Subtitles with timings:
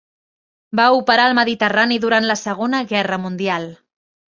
[0.79, 3.71] Va operar al Mediterrani durant la Segona Guerra Mundial.